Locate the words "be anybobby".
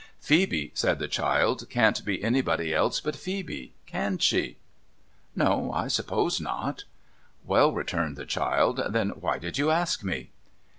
2.03-2.73